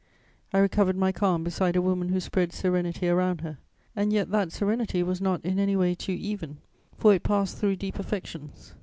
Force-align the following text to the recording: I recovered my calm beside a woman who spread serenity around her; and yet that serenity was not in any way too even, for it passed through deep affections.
I 0.51 0.57
recovered 0.57 0.97
my 0.97 1.11
calm 1.11 1.43
beside 1.43 1.75
a 1.75 1.81
woman 1.83 2.09
who 2.09 2.19
spread 2.19 2.53
serenity 2.53 3.07
around 3.07 3.41
her; 3.41 3.59
and 3.95 4.11
yet 4.11 4.31
that 4.31 4.51
serenity 4.51 5.03
was 5.03 5.21
not 5.21 5.45
in 5.45 5.59
any 5.59 5.75
way 5.75 5.93
too 5.93 6.13
even, 6.19 6.57
for 6.97 7.13
it 7.13 7.21
passed 7.21 7.59
through 7.59 7.75
deep 7.75 7.99
affections. 7.99 8.73